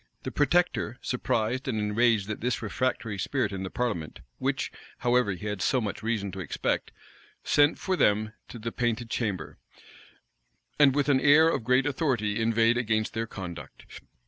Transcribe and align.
The 0.23 0.31
protector, 0.31 0.97
surprised 1.03 1.67
and 1.67 1.77
enraged 1.77 2.27
at 2.31 2.41
this 2.41 2.63
refractory 2.63 3.19
spirit 3.19 3.51
in 3.51 3.61
the 3.61 3.69
parliament, 3.69 4.21
which, 4.39 4.71
however, 4.97 5.33
he 5.33 5.45
had 5.45 5.61
so 5.61 5.79
much 5.79 6.01
reason 6.01 6.31
to 6.31 6.39
expect, 6.39 6.91
sent 7.43 7.77
for 7.77 7.95
them 7.95 8.33
to 8.47 8.57
the 8.57 8.71
painted 8.71 9.11
chamber, 9.11 9.59
and 10.79 10.95
with 10.95 11.07
an 11.07 11.19
air 11.21 11.49
of 11.49 11.63
great 11.63 11.85
authority 11.85 12.41
inveighed 12.41 12.77
against 12.77 13.13
their 13.13 13.27
conduct. 13.27 14.01